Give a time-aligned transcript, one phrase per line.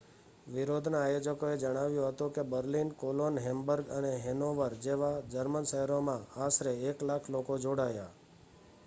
[0.47, 7.31] વિરોધના આયોજકોએ જણાવ્યું હતું કે બર્લિન કોલોન હેમ્બર્ગ અને હેનોવર જેવા જર્મન શહેરોમાં આશરે 100,000
[7.31, 8.11] લોકો જોડાયા